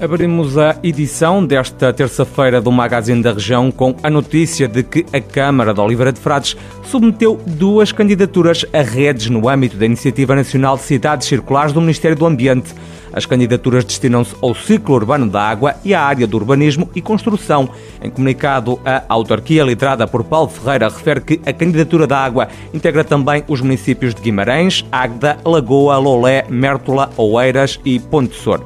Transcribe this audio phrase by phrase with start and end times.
[0.00, 5.20] Abrimos a edição desta terça-feira do Magazine da Região com a notícia de que a
[5.20, 10.76] Câmara de Oliveira de Frades submeteu duas candidaturas a redes no âmbito da Iniciativa Nacional
[10.76, 12.72] de Cidades Circulares do Ministério do Ambiente.
[13.12, 17.68] As candidaturas destinam-se ao ciclo urbano da água e à área do urbanismo e construção.
[18.00, 23.02] Em comunicado, a autarquia, liderada por Paulo Ferreira, refere que a candidatura da água integra
[23.02, 28.62] também os municípios de Guimarães, Águeda, Lagoa, Lolé, Mértola, Oeiras e Ponte Sor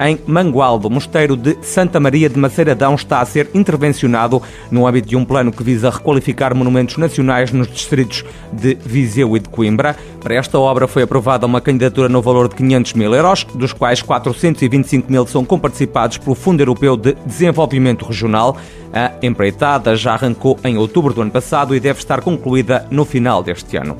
[0.00, 0.88] em Mangualdo.
[0.88, 5.24] O Mosteiro de Santa Maria de Maceiradão está a ser intervencionado no âmbito de um
[5.24, 9.96] plano que visa requalificar monumentos nacionais nos distritos de Viseu e de Coimbra.
[10.20, 14.02] Para esta obra foi aprovada uma candidatura no valor de 500 mil euros, dos quais
[14.02, 18.56] 425 mil são comparticipados pelo Fundo Europeu de Desenvolvimento Regional.
[18.92, 23.42] A empreitada já arrancou em outubro do ano passado e deve estar concluída no final
[23.42, 23.96] deste ano.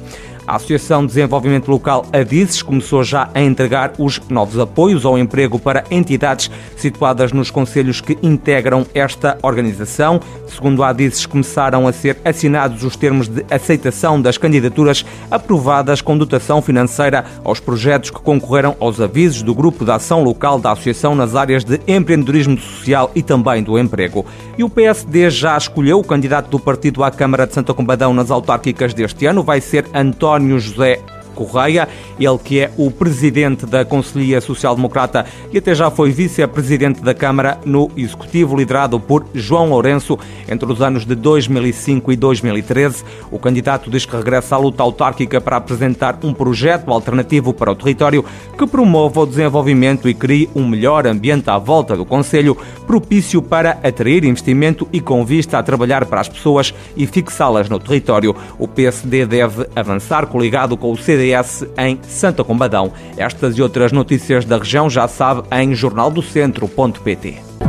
[0.47, 5.58] A Associação de Desenvolvimento Local Adises começou já a entregar os novos apoios ao emprego
[5.58, 10.20] para entidades situadas nos conselhos que integram esta organização.
[10.47, 16.17] Segundo a Adises, começaram a ser assinados os termos de aceitação das candidaturas aprovadas com
[16.17, 21.17] dotação financeira aos projetos que concorreram aos avisos do Grupo de Ação Local da Associação
[21.17, 24.24] nas áreas de empreendedorismo social e também do emprego.
[24.56, 28.30] E o PSD já escolheu o candidato do partido à Câmara de Santa Combadão nas
[28.30, 31.03] autárquicas deste ano, vai ser António António José
[31.37, 31.87] Correia,
[32.19, 37.15] ele que é o presidente da Conselhia Social Democrata e até já foi vice-presidente da
[37.15, 43.05] Câmara no Executivo, liderado por João Lourenço entre os anos de 2005 e 2013.
[43.31, 47.77] O candidato diz que regressa à luta autárquica para apresentar um projeto alternativo para o
[47.77, 48.25] território
[48.57, 53.79] que promova o desenvolvimento e crie um melhor ambiente à volta do Conselho, propício para
[53.83, 58.35] atrair investimento e com vista a trabalhar para as pessoas e fixá-las no território.
[58.58, 60.96] O PSD deve avançar coligado com o
[61.27, 62.92] CDS em Santa Combadão.
[63.17, 67.65] Estas e outras notícias da região já sabe em jornaldocentro.pt.